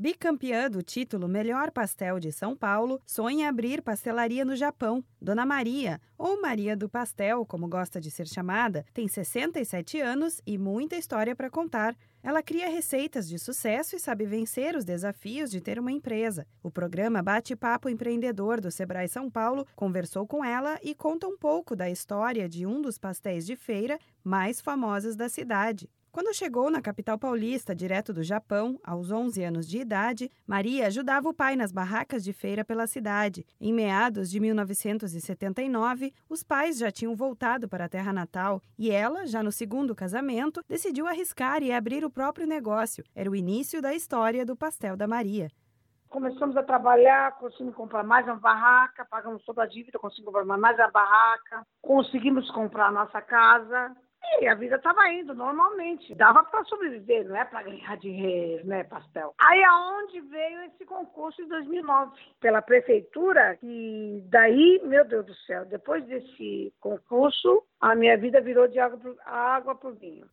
Bicampeã 0.00 0.70
do 0.70 0.80
título 0.80 1.26
Melhor 1.26 1.72
Pastel 1.72 2.20
de 2.20 2.30
São 2.30 2.56
Paulo, 2.56 3.02
sonha 3.04 3.48
abrir 3.48 3.82
pastelaria 3.82 4.44
no 4.44 4.54
Japão. 4.54 5.04
Dona 5.20 5.44
Maria, 5.44 6.00
ou 6.16 6.40
Maria 6.40 6.76
do 6.76 6.88
Pastel, 6.88 7.44
como 7.44 7.66
gosta 7.66 8.00
de 8.00 8.08
ser 8.08 8.28
chamada, 8.28 8.86
tem 8.94 9.08
67 9.08 10.00
anos 10.00 10.40
e 10.46 10.56
muita 10.56 10.94
história 10.94 11.34
para 11.34 11.50
contar. 11.50 11.96
Ela 12.22 12.44
cria 12.44 12.68
receitas 12.68 13.28
de 13.28 13.40
sucesso 13.40 13.96
e 13.96 13.98
sabe 13.98 14.24
vencer 14.24 14.76
os 14.76 14.84
desafios 14.84 15.50
de 15.50 15.60
ter 15.60 15.80
uma 15.80 15.90
empresa. 15.90 16.46
O 16.62 16.70
programa 16.70 17.20
Bate-Papo 17.20 17.88
Empreendedor 17.88 18.60
do 18.60 18.70
Sebrae 18.70 19.08
São 19.08 19.28
Paulo 19.28 19.66
conversou 19.74 20.28
com 20.28 20.44
ela 20.44 20.78
e 20.80 20.94
conta 20.94 21.26
um 21.26 21.36
pouco 21.36 21.74
da 21.74 21.90
história 21.90 22.48
de 22.48 22.64
um 22.64 22.80
dos 22.80 22.98
pastéis 22.98 23.44
de 23.44 23.56
feira 23.56 23.98
mais 24.22 24.60
famosos 24.60 25.16
da 25.16 25.28
cidade. 25.28 25.90
Quando 26.10 26.34
chegou 26.34 26.70
na 26.70 26.80
capital 26.80 27.18
paulista, 27.18 27.74
direto 27.74 28.12
do 28.12 28.22
Japão, 28.22 28.80
aos 28.82 29.10
11 29.10 29.44
anos 29.44 29.68
de 29.68 29.78
idade, 29.78 30.30
Maria 30.46 30.86
ajudava 30.86 31.28
o 31.28 31.34
pai 31.34 31.54
nas 31.54 31.70
barracas 31.70 32.24
de 32.24 32.32
feira 32.32 32.64
pela 32.64 32.86
cidade. 32.86 33.44
Em 33.60 33.72
meados 33.72 34.30
de 34.30 34.40
1979, 34.40 36.12
os 36.28 36.42
pais 36.42 36.78
já 36.78 36.90
tinham 36.90 37.14
voltado 37.14 37.68
para 37.68 37.84
a 37.84 37.88
terra 37.88 38.12
natal 38.12 38.60
e 38.78 38.90
ela, 38.90 39.26
já 39.26 39.42
no 39.42 39.52
segundo 39.52 39.94
casamento, 39.94 40.62
decidiu 40.66 41.06
arriscar 41.06 41.62
e 41.62 41.70
abrir 41.70 42.04
o 42.04 42.10
próprio 42.10 42.46
negócio. 42.46 43.04
Era 43.14 43.30
o 43.30 43.36
início 43.36 43.82
da 43.82 43.94
história 43.94 44.46
do 44.46 44.56
pastel 44.56 44.96
da 44.96 45.06
Maria. 45.06 45.50
Começamos 46.08 46.56
a 46.56 46.62
trabalhar, 46.62 47.32
conseguimos 47.32 47.74
comprar 47.74 48.02
mais 48.02 48.24
uma 48.26 48.36
barraca, 48.36 49.04
pagamos 49.04 49.44
toda 49.44 49.62
a 49.62 49.66
dívida, 49.66 49.98
conseguimos 49.98 50.32
comprar 50.32 50.56
mais 50.56 50.78
uma 50.78 50.90
barraca, 50.90 51.66
conseguimos 51.82 52.50
comprar 52.50 52.86
a 52.86 52.92
nossa 52.92 53.20
casa, 53.20 53.94
e 54.40 54.46
a 54.46 54.54
vida 54.54 54.76
estava 54.76 55.08
indo 55.10 55.34
normalmente. 55.34 56.14
Dava 56.14 56.44
para 56.44 56.64
sobreviver, 56.64 57.26
não 57.26 57.36
é 57.36 57.44
para 57.44 57.62
ganhar 57.62 57.96
dinheiro, 57.96 58.66
né, 58.66 58.84
pastel. 58.84 59.34
Aí 59.38 59.62
aonde 59.64 60.20
veio 60.20 60.62
esse 60.62 60.84
concurso 60.84 61.42
em 61.42 61.48
2009 61.48 62.12
pela 62.40 62.62
prefeitura 62.62 63.58
e 63.62 64.22
daí, 64.26 64.80
meu 64.84 65.04
Deus 65.04 65.26
do 65.26 65.34
céu, 65.34 65.64
depois 65.66 66.04
desse 66.06 66.72
concurso, 66.80 67.62
a 67.80 67.94
minha 67.94 68.16
vida 68.16 68.40
virou 68.40 68.68
de 68.68 68.78
água 68.78 68.98
para 68.98 69.32
água 69.32 69.74
vinho. 69.92 70.26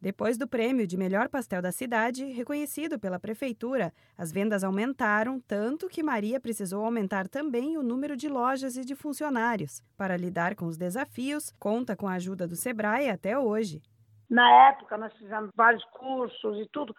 Depois 0.00 0.38
do 0.38 0.48
prêmio 0.48 0.86
de 0.86 0.96
melhor 0.96 1.28
pastel 1.28 1.60
da 1.60 1.70
cidade, 1.70 2.24
reconhecido 2.24 2.98
pela 2.98 3.20
prefeitura, 3.20 3.92
as 4.16 4.32
vendas 4.32 4.64
aumentaram 4.64 5.38
tanto 5.38 5.90
que 5.90 6.02
Maria 6.02 6.40
precisou 6.40 6.82
aumentar 6.82 7.28
também 7.28 7.76
o 7.76 7.82
número 7.82 8.16
de 8.16 8.26
lojas 8.26 8.78
e 8.78 8.84
de 8.84 8.94
funcionários. 8.94 9.82
Para 9.98 10.16
lidar 10.16 10.54
com 10.54 10.64
os 10.64 10.78
desafios, 10.78 11.52
conta 11.58 11.94
com 11.94 12.08
a 12.08 12.14
ajuda 12.14 12.48
do 12.48 12.56
Sebrae 12.56 13.10
até 13.10 13.38
hoje. 13.38 13.82
Na 14.30 14.68
época, 14.68 14.96
nós 14.96 15.12
fizemos 15.18 15.50
vários 15.54 15.84
cursos 15.86 16.58
e 16.58 16.66
tudo. 16.72 16.96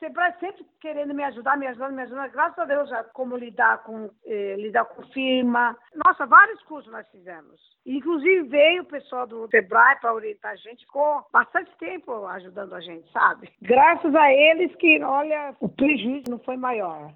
Sebrae 0.00 0.32
sempre 0.40 0.64
querendo 0.80 1.14
me 1.14 1.22
ajudar, 1.24 1.58
me 1.58 1.66
ajudando, 1.66 1.92
me 1.92 2.02
ajudando. 2.02 2.32
Graças 2.32 2.58
a 2.58 2.64
Deus, 2.64 2.88
já 2.88 3.04
como 3.04 3.36
lidar 3.36 3.82
com, 3.84 4.10
eh, 4.24 4.56
lidar 4.56 4.86
com 4.86 5.02
firma. 5.08 5.76
Nossa, 5.94 6.24
vários 6.24 6.62
cursos 6.62 6.90
nós 6.90 7.06
fizemos. 7.10 7.60
Inclusive 7.84 8.48
veio 8.48 8.82
o 8.82 8.86
pessoal 8.86 9.26
do 9.26 9.46
Sebrae 9.48 10.00
para 10.00 10.14
orientar 10.14 10.52
a 10.52 10.56
gente, 10.56 10.86
ficou 10.86 11.26
bastante 11.30 11.70
tempo 11.78 12.26
ajudando 12.26 12.74
a 12.74 12.80
gente, 12.80 13.12
sabe? 13.12 13.52
Graças 13.60 14.14
a 14.14 14.32
eles 14.32 14.74
que, 14.76 15.02
olha, 15.02 15.54
o 15.60 15.68
prejuízo 15.68 16.30
não 16.30 16.38
foi 16.38 16.56
maior. 16.56 17.12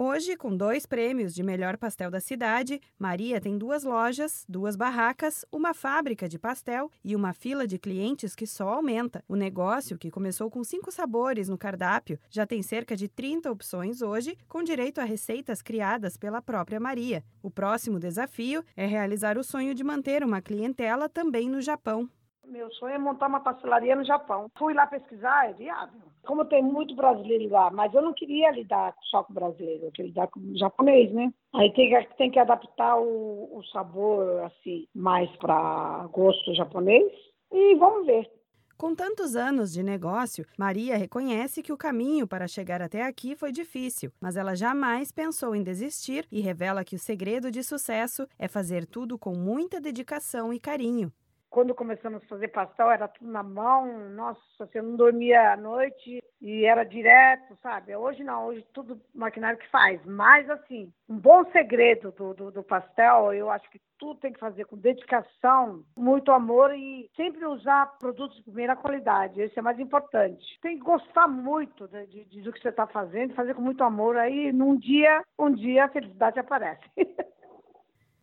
Hoje, 0.00 0.36
com 0.36 0.56
dois 0.56 0.86
prêmios 0.86 1.34
de 1.34 1.42
melhor 1.42 1.76
pastel 1.76 2.08
da 2.08 2.20
cidade, 2.20 2.80
Maria 2.96 3.40
tem 3.40 3.58
duas 3.58 3.82
lojas, 3.82 4.46
duas 4.48 4.76
barracas, 4.76 5.44
uma 5.50 5.74
fábrica 5.74 6.28
de 6.28 6.38
pastel 6.38 6.88
e 7.04 7.16
uma 7.16 7.32
fila 7.32 7.66
de 7.66 7.80
clientes 7.80 8.36
que 8.36 8.46
só 8.46 8.68
aumenta. 8.68 9.24
O 9.26 9.34
negócio, 9.34 9.98
que 9.98 10.08
começou 10.08 10.48
com 10.48 10.62
cinco 10.62 10.92
sabores 10.92 11.48
no 11.48 11.58
cardápio, 11.58 12.16
já 12.30 12.46
tem 12.46 12.62
cerca 12.62 12.94
de 12.94 13.08
30 13.08 13.50
opções 13.50 14.00
hoje, 14.00 14.38
com 14.46 14.62
direito 14.62 15.00
a 15.00 15.04
receitas 15.04 15.60
criadas 15.60 16.16
pela 16.16 16.40
própria 16.40 16.78
Maria. 16.78 17.24
O 17.42 17.50
próximo 17.50 17.98
desafio 17.98 18.64
é 18.76 18.86
realizar 18.86 19.36
o 19.36 19.42
sonho 19.42 19.74
de 19.74 19.82
manter 19.82 20.22
uma 20.22 20.40
clientela 20.40 21.08
também 21.08 21.50
no 21.50 21.60
Japão. 21.60 22.08
Meu 22.46 22.70
sonho 22.74 22.94
é 22.94 22.98
montar 22.98 23.26
uma 23.26 23.40
pastelaria 23.40 23.96
no 23.96 24.04
Japão. 24.04 24.46
Fui 24.56 24.72
lá 24.72 24.86
pesquisar, 24.86 25.50
é 25.50 25.54
viável. 25.54 26.07
Como 26.28 26.44
tem 26.44 26.62
muito 26.62 26.94
brasileiro 26.94 27.48
lá, 27.48 27.70
mas 27.70 27.94
eu 27.94 28.02
não 28.02 28.12
queria 28.12 28.50
lidar 28.50 28.94
só 29.10 29.24
com 29.24 29.32
brasileiro, 29.32 29.86
eu 29.86 29.90
queria 29.90 30.10
lidar 30.10 30.26
com 30.26 30.54
japonês, 30.56 31.10
né? 31.10 31.32
Aí 31.54 31.72
tem 31.72 31.88
que, 31.88 32.16
tem 32.16 32.30
que 32.30 32.38
adaptar 32.38 33.00
o, 33.00 33.48
o 33.56 33.64
sabor, 33.72 34.42
assim, 34.44 34.86
mais 34.94 35.34
para 35.38 36.06
gosto 36.12 36.54
japonês. 36.54 37.10
E 37.50 37.74
vamos 37.76 38.04
ver. 38.04 38.30
Com 38.76 38.94
tantos 38.94 39.34
anos 39.36 39.72
de 39.72 39.82
negócio, 39.82 40.44
Maria 40.58 40.98
reconhece 40.98 41.62
que 41.62 41.72
o 41.72 41.78
caminho 41.78 42.28
para 42.28 42.46
chegar 42.46 42.82
até 42.82 43.02
aqui 43.04 43.34
foi 43.34 43.50
difícil, 43.50 44.12
mas 44.20 44.36
ela 44.36 44.54
jamais 44.54 45.10
pensou 45.10 45.56
em 45.56 45.62
desistir 45.62 46.26
e 46.30 46.42
revela 46.42 46.84
que 46.84 46.94
o 46.94 46.98
segredo 46.98 47.50
de 47.50 47.62
sucesso 47.62 48.28
é 48.38 48.46
fazer 48.46 48.84
tudo 48.84 49.18
com 49.18 49.34
muita 49.34 49.80
dedicação 49.80 50.52
e 50.52 50.60
carinho 50.60 51.10
quando 51.50 51.74
começamos 51.74 52.22
a 52.22 52.26
fazer 52.26 52.48
pastel, 52.48 52.90
era 52.90 53.08
tudo 53.08 53.30
na 53.30 53.42
mão, 53.42 54.10
nossa, 54.10 54.40
você 54.58 54.82
não 54.82 54.96
dormia 54.96 55.52
à 55.52 55.56
noite 55.56 56.22
e 56.40 56.64
era 56.64 56.84
direto, 56.84 57.56
sabe? 57.62 57.96
Hoje 57.96 58.22
não, 58.22 58.46
hoje 58.46 58.64
tudo 58.72 59.00
maquinário 59.14 59.58
que 59.58 59.68
faz. 59.70 60.00
Mas, 60.04 60.48
assim, 60.50 60.92
um 61.08 61.18
bom 61.18 61.44
segredo 61.50 62.12
do, 62.12 62.34
do, 62.34 62.50
do, 62.50 62.62
pastel, 62.62 63.32
eu 63.32 63.50
acho 63.50 63.68
que 63.70 63.80
tudo 63.98 64.20
tem 64.20 64.32
que 64.32 64.38
fazer 64.38 64.66
com 64.66 64.76
dedicação, 64.76 65.82
muito 65.96 66.30
amor 66.30 66.72
e 66.74 67.10
sempre 67.16 67.44
usar 67.44 67.98
produtos 67.98 68.36
de 68.36 68.44
primeira 68.44 68.76
qualidade. 68.76 69.40
Esse 69.40 69.58
é 69.58 69.62
mais 69.62 69.78
importante. 69.80 70.44
Tem 70.62 70.76
que 70.76 70.84
gostar 70.84 71.26
muito 71.26 71.88
de, 71.88 72.06
de, 72.06 72.24
de 72.26 72.42
do 72.42 72.52
que 72.52 72.60
você 72.60 72.68
está 72.68 72.86
fazendo, 72.86 73.34
fazer 73.34 73.54
com 73.54 73.62
muito 73.62 73.82
amor. 73.82 74.16
Aí, 74.16 74.52
num 74.52 74.76
dia, 74.76 75.24
um 75.38 75.50
dia 75.50 75.86
a 75.86 75.88
felicidade 75.88 76.38
aparece. 76.38 76.84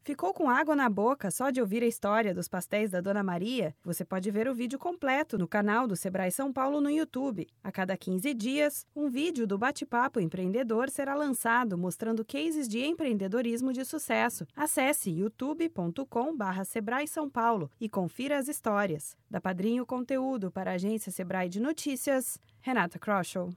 Ficou 0.05 0.35
com 0.35 0.47
água 0.47 0.75
na 0.75 0.87
boca 0.87 1.31
só 1.31 1.49
de 1.49 1.59
ouvir 1.59 1.81
a 1.81 1.87
história 1.87 2.31
dos 2.31 2.47
pastéis 2.47 2.91
da 2.91 3.01
Dona 3.01 3.23
Maria? 3.23 3.75
Você 3.83 4.05
pode 4.05 4.29
ver 4.29 4.47
o 4.47 4.53
vídeo 4.53 4.77
completo 4.77 5.35
no 5.35 5.47
canal 5.47 5.87
do 5.87 5.95
Sebrae 5.95 6.31
São 6.31 6.53
Paulo 6.53 6.79
no 6.79 6.91
YouTube. 6.91 7.47
A 7.63 7.71
cada 7.71 7.97
15 7.97 8.31
dias, 8.35 8.85
um 8.95 9.09
vídeo 9.09 9.47
do 9.47 9.57
Bate-Papo 9.57 10.19
Empreendedor 10.19 10.91
será 10.91 11.15
lançado 11.15 11.75
mostrando 11.75 12.23
cases 12.23 12.67
de 12.67 12.85
empreendedorismo 12.85 13.73
de 13.73 13.83
sucesso. 13.83 14.45
Acesse 14.55 15.09
youtube.com/barra 15.09 16.65
Sebrae 16.65 17.07
São 17.07 17.27
Paulo 17.27 17.71
e 17.81 17.89
confira 17.89 18.37
as 18.37 18.47
histórias. 18.47 19.17
Da 19.27 19.41
Padrinho 19.41 19.87
Conteúdo 19.87 20.51
para 20.51 20.69
a 20.69 20.75
agência 20.75 21.11
Sebrae 21.11 21.49
de 21.49 21.59
Notícias, 21.59 22.37
Renata 22.61 22.99
Kroschel. 22.99 23.55